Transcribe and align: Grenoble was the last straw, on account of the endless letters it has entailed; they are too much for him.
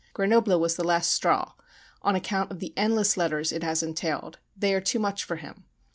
Grenoble 0.15 0.59
was 0.59 0.77
the 0.77 0.83
last 0.83 1.11
straw, 1.11 1.51
on 2.01 2.15
account 2.15 2.49
of 2.49 2.57
the 2.57 2.73
endless 2.75 3.17
letters 3.17 3.51
it 3.51 3.61
has 3.61 3.83
entailed; 3.83 4.39
they 4.57 4.73
are 4.73 4.81
too 4.81 4.97
much 4.97 5.23
for 5.23 5.35
him. 5.35 5.65